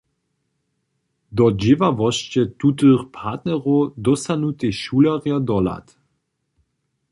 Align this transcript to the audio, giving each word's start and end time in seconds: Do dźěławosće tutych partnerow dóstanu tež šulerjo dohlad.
Do 1.37 1.45
dźěławosće 1.59 2.41
tutych 2.59 3.01
partnerow 3.15 3.81
dóstanu 4.05 4.49
tež 4.59 4.75
šulerjo 4.83 5.37
dohlad. 5.49 5.85